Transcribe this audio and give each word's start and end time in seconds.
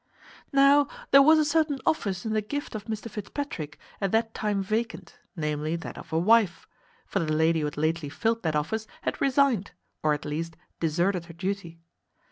Now 0.51 0.87
there 1.11 1.21
was 1.21 1.37
a 1.37 1.45
certain 1.45 1.77
office 1.85 2.25
in 2.25 2.33
the 2.33 2.41
gift 2.41 2.73
of 2.73 2.85
Mr 2.85 3.07
Fitzpatrick 3.07 3.77
at 4.01 4.11
that 4.11 4.33
time 4.33 4.63
vacant, 4.63 5.19
namely 5.35 5.75
that 5.75 5.95
of 5.95 6.11
a 6.11 6.17
wife: 6.17 6.67
for 7.05 7.19
the 7.19 7.31
lady 7.31 7.59
who 7.59 7.65
had 7.65 7.77
lately 7.77 8.09
filled 8.09 8.41
that 8.41 8.55
office 8.55 8.87
had 9.03 9.21
resigned, 9.21 9.73
or 10.01 10.15
at 10.15 10.25
least 10.25 10.57
deserted 10.79 11.25
her 11.25 11.33
duty. 11.33 11.81